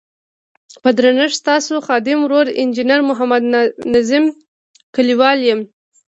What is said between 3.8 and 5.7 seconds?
نظیم کلیوال یم.